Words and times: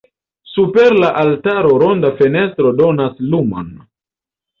Super 0.51 0.95
la 1.01 1.09
altaro 1.23 1.73
ronda 1.83 2.11
fenestro 2.21 2.71
donas 2.79 3.21
lumon. 3.35 3.69